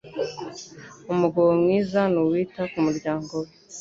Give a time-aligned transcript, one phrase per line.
[1.13, 3.49] umugabo mwiza nuwita kumuryango we